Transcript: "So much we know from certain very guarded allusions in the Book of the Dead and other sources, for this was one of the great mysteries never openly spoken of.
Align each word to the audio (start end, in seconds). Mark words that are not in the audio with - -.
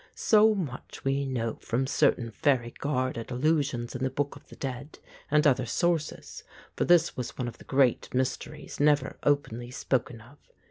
"So 0.15 0.55
much 0.55 1.05
we 1.05 1.27
know 1.27 1.57
from 1.57 1.85
certain 1.85 2.31
very 2.31 2.71
guarded 2.79 3.29
allusions 3.29 3.93
in 3.93 4.01
the 4.03 4.09
Book 4.09 4.35
of 4.35 4.47
the 4.47 4.55
Dead 4.55 4.97
and 5.29 5.45
other 5.45 5.67
sources, 5.67 6.43
for 6.75 6.85
this 6.85 7.15
was 7.15 7.37
one 7.37 7.47
of 7.47 7.59
the 7.59 7.65
great 7.65 8.11
mysteries 8.11 8.79
never 8.79 9.19
openly 9.21 9.69
spoken 9.69 10.19
of. 10.19 10.39